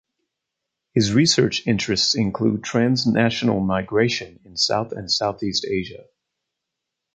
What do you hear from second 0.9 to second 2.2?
His research interests